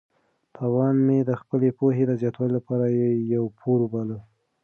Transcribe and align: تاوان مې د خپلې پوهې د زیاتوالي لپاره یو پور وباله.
تاوان 0.55 0.95
مې 1.05 1.19
د 1.29 1.31
خپلې 1.41 1.69
پوهې 1.79 2.03
د 2.07 2.11
زیاتوالي 2.21 2.53
لپاره 2.59 2.85
یو 3.33 3.45
پور 3.59 3.79
وباله. 3.83 4.17